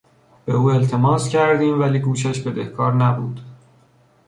[0.45, 3.39] به او التماس کردیم ولی گوشش بدهکار نبود.